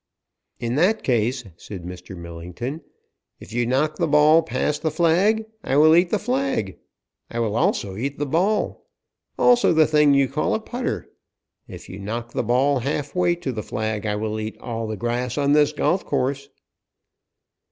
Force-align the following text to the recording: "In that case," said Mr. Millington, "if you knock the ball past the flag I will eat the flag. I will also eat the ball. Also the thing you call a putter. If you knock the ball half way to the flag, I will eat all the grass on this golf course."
"In 0.59 0.73
that 0.77 1.03
case," 1.03 1.43
said 1.57 1.83
Mr. 1.83 2.17
Millington, 2.17 2.81
"if 3.39 3.53
you 3.53 3.67
knock 3.67 3.97
the 3.97 4.07
ball 4.07 4.41
past 4.41 4.81
the 4.81 4.89
flag 4.89 5.45
I 5.63 5.77
will 5.77 5.95
eat 5.95 6.09
the 6.09 6.17
flag. 6.17 6.79
I 7.29 7.37
will 7.37 7.55
also 7.55 7.95
eat 7.95 8.17
the 8.17 8.25
ball. 8.25 8.87
Also 9.37 9.73
the 9.73 9.85
thing 9.85 10.15
you 10.15 10.27
call 10.27 10.55
a 10.55 10.59
putter. 10.59 11.07
If 11.67 11.87
you 11.87 11.99
knock 11.99 12.33
the 12.33 12.41
ball 12.41 12.79
half 12.79 13.13
way 13.13 13.35
to 13.35 13.51
the 13.51 13.61
flag, 13.61 14.07
I 14.07 14.15
will 14.15 14.39
eat 14.39 14.57
all 14.59 14.87
the 14.87 14.97
grass 14.97 15.37
on 15.37 15.53
this 15.53 15.71
golf 15.71 16.03
course." 16.03 16.49